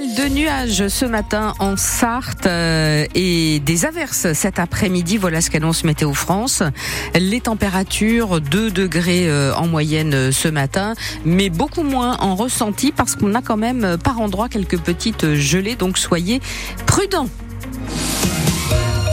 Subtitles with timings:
[0.00, 5.18] De nuages ce matin en Sarthe euh, et des averses cet après-midi.
[5.18, 6.62] Voilà ce qu'annonce Météo France.
[7.14, 10.94] Les températures 2 degrés euh, en moyenne euh, ce matin,
[11.26, 15.76] mais beaucoup moins en ressenti parce qu'on a quand même par endroits quelques petites gelées.
[15.76, 16.40] Donc soyez
[16.86, 17.28] prudents.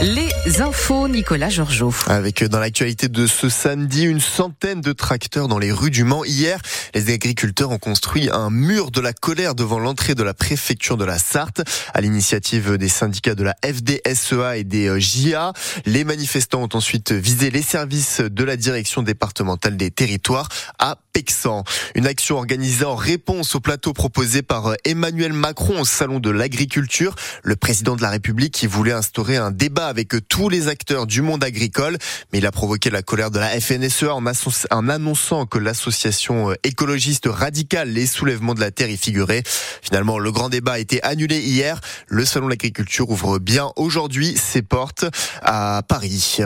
[0.00, 1.92] Les infos, Nicolas Georgeot.
[2.06, 6.24] Avec dans l'actualité de ce samedi, une centaine de tracteurs dans les rues du Mans.
[6.24, 6.60] Hier,
[6.94, 11.04] les agriculteurs ont construit un mur de la colère devant l'entrée de la préfecture de
[11.04, 11.62] la Sarthe.
[11.94, 15.52] À l'initiative des syndicats de la FDSEA et des euh, JA,
[15.84, 21.64] les manifestants ont ensuite visé les services de la direction départementale des territoires à Pexan.
[21.96, 26.30] Une action organisée en réponse au plateau proposé par euh, Emmanuel Macron au salon de
[26.30, 27.16] l'agriculture.
[27.42, 31.22] Le président de la République qui voulait instaurer un débat avec tous les acteurs du
[31.22, 31.98] monde agricole,
[32.32, 37.26] mais il a provoqué la colère de la FNSEA en, annonçant que l'association euh, écologiste
[37.26, 39.42] radicale Les Soulèvements de la Terre y figurait.
[39.82, 41.80] Finalement, le grand débat a été annulé hier.
[42.06, 45.04] Le salon de l'agriculture ouvre bien aujourd'hui ses portes
[45.42, 46.38] à Paris.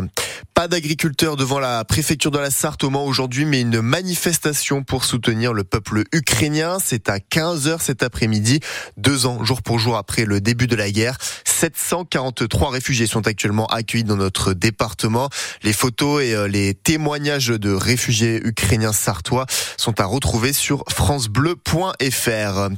[0.54, 5.06] Pas d'agriculteurs devant la préfecture de la Sarthe au Mans aujourd'hui, mais une manifestation pour
[5.06, 6.76] soutenir le peuple ukrainien.
[6.82, 8.60] C'est à 15h cet après-midi,
[8.98, 11.16] deux ans jour pour jour après le début de la guerre.
[11.44, 15.30] 743 réfugiés sont actuellement accueillis dans notre département.
[15.62, 19.46] Les photos et euh, les témoignages de réfugiés ukrainiens sartois
[19.78, 22.68] sont à retrouver sur francebleu.fr.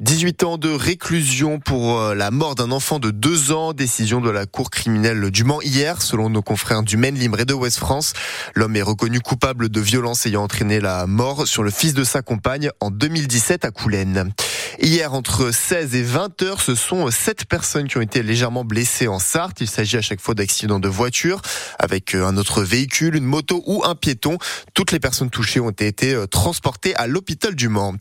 [0.00, 4.30] 18 ans de réclusion pour euh, la mort d'un enfant de 2 ans, décision de
[4.30, 7.78] la cour criminelle du Mans hier, selon nos confrères du Maine Libre et de West
[7.78, 8.12] France.
[8.54, 12.22] L'homme est reconnu coupable de violence ayant entraîné la mort sur le fils de sa
[12.22, 14.32] compagne en 2017 à Coulennes.
[14.80, 19.08] Hier, entre 16 et 20 heures, ce sont sept personnes qui ont été légèrement blessées
[19.08, 19.60] en Sarthe.
[19.60, 21.42] Il s'agit à chaque fois d'accidents de voiture
[21.78, 24.38] avec euh, un autre véhicule, une moto ou un piéton.
[24.74, 27.94] Toutes les personnes touchées ont été euh, transportées à l'hôpital du Mans.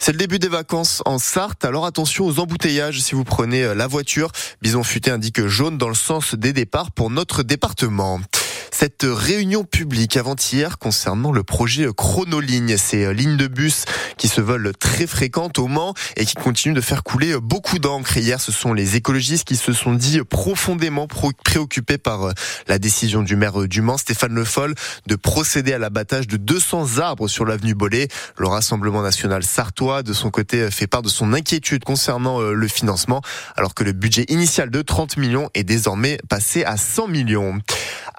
[0.00, 3.74] C'est le début des vacances en Sarthe, alors attention aux embouteillages si vous prenez euh,
[3.74, 4.30] la voiture.
[4.62, 8.20] Bison Futé indique jaune dans le sens des départs pour notre département
[8.70, 13.84] cette réunion publique avant-hier concernant le projet Chronoligne, ces euh, lignes de bus
[14.16, 18.16] qui se veulent très fréquentes au Mans et qui continuent de faire couler beaucoup d'encre.
[18.16, 22.32] Hier, ce sont les écologistes qui se sont dit profondément préoccupés par euh,
[22.66, 24.74] la décision du maire euh, du Mans, Stéphane Le Foll,
[25.06, 28.08] de procéder à l'abattage de 200 arbres sur l'avenue Bollé.
[28.36, 33.22] Le Rassemblement national sartois, de son côté, fait part de son inquiétude concernant le financement,
[33.56, 37.58] alors que le budget initial de 30 millions est désormais passé à 100 millions.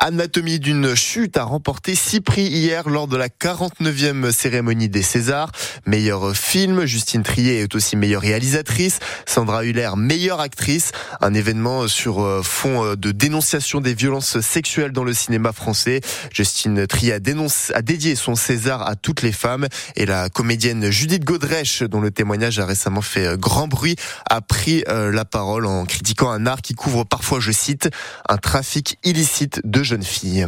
[0.02, 5.52] Anatomie d'une chute a remporté six prix hier lors de la 49e cérémonie des Césars.
[5.86, 10.94] Meilleur film, Justine Trier est aussi meilleure réalisatrice, Sandra Huller meilleure actrice.
[11.20, 16.00] Un événement sur euh, fond euh, de dénonciation des violences sexuelles dans le cinéma français.
[16.32, 19.68] Justine Trier a, a dédié son César à toutes les femmes
[19.98, 23.98] et la comédienne Judith Godrèche, dont le témoignage a récemment fait euh, grand bruit,
[24.30, 27.90] a pris la parole en critiquant un art qui couvre parfois, je cite,
[28.30, 30.46] un trafic illicite de jeune fille.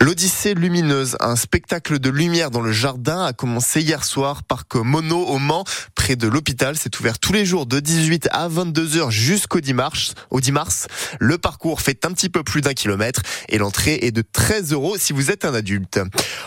[0.00, 5.26] L'Odyssée lumineuse, un spectacle de lumière dans le jardin, a commencé hier soir, parc Mono
[5.26, 5.64] au Mans,
[5.96, 6.76] près de l'hôpital.
[6.78, 10.14] C'est ouvert tous les jours de 18 à 22 heures jusqu'au 10 mars.
[10.30, 10.86] Au 10 mars,
[11.18, 14.96] le parcours fait un petit peu plus d'un kilomètre et l'entrée est de 13 euros
[14.96, 15.98] si vous êtes un adulte.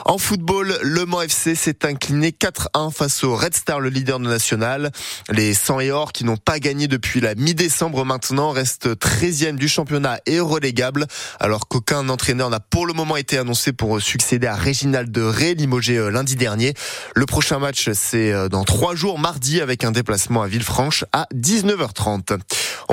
[0.06, 4.92] En football, le Mans FC s'est incliné 4-1 face au Red Star, le leader national.
[5.30, 9.68] Les 100 et or qui n'ont pas gagné depuis la mi-décembre maintenant restent 13e du
[9.68, 11.06] championnat et relégables
[11.42, 15.53] alors qu'aucun entraîneur n'a pour le moment été annoncé pour succéder à Réginald de Ré,
[15.53, 16.74] limogé euh, lundi dernier.
[17.16, 21.28] Le prochain match, c'est euh, dans trois jours, mardi, avec un déplacement à Villefranche à
[21.35, 22.40] 19h30.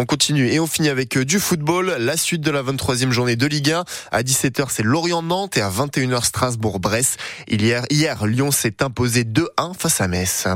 [0.01, 1.97] On continue et on finit avec euh, du football.
[1.99, 3.85] La suite de la 23e journée de Ligue 1.
[4.13, 7.19] À 17h, c'est Lorient-Nantes et à 21h, Strasbourg-Brest.
[7.49, 7.85] Hier,
[8.25, 10.47] Lyon s'est imposé 2-1 face à Metz.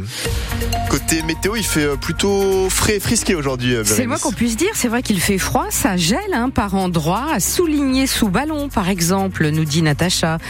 [0.88, 3.75] Côté météo, il fait plutôt frais et frisqué aujourd'hui.
[3.84, 4.70] C'est moi qu'on puisse dire.
[4.75, 8.88] C'est vrai qu'il fait froid, ça gèle hein, par endroits, à souligner sous ballon par
[8.88, 10.38] exemple, nous dit Natacha.